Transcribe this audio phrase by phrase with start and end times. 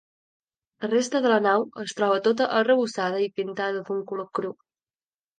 [0.83, 4.51] La resta de la nau es troba tota arrebossada i pintada d'un color cru.